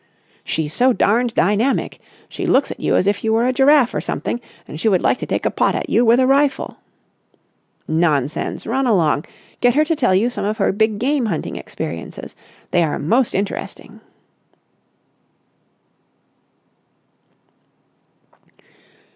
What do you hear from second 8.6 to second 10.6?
Run along. Get her to tell you some of